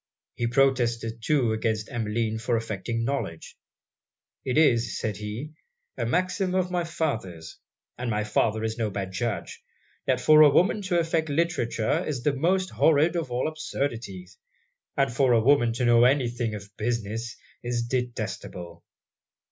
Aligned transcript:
He 0.33 0.47
protested 0.47 1.21
too 1.21 1.51
against 1.53 1.91
Emmeline 1.91 2.39
for 2.39 2.57
affecting 2.57 3.05
knowledge 3.05 3.55
'It 4.43 4.57
is,' 4.57 4.97
said 4.97 5.17
he, 5.17 5.51
'a 5.95 6.07
maxim 6.07 6.55
of 6.55 6.71
my 6.71 6.83
father's 6.83 7.59
and 7.99 8.09
my 8.09 8.23
father 8.23 8.63
is 8.63 8.79
no 8.79 8.89
bad 8.89 9.11
judge 9.11 9.63
that 10.07 10.19
for 10.19 10.41
a 10.41 10.49
woman 10.49 10.81
to 10.81 10.97
affect 10.97 11.29
literature 11.29 12.03
is 12.03 12.23
the 12.23 12.33
most 12.33 12.71
horrid 12.71 13.15
of 13.15 13.29
all 13.29 13.47
absurdities; 13.47 14.39
and 14.97 15.13
for 15.13 15.33
a 15.33 15.39
woman 15.39 15.71
to 15.73 15.85
know 15.85 16.03
any 16.05 16.29
thing 16.29 16.55
of 16.55 16.75
business, 16.77 17.37
is 17.61 17.83
detestable!' 17.83 18.83